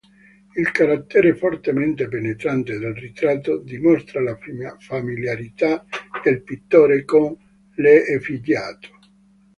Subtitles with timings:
[0.55, 4.35] Il carattere fortemente penetrante del ritratto dimostra la
[4.79, 5.85] familiarità
[6.23, 7.37] del pittore con
[7.75, 8.89] l'effigiato.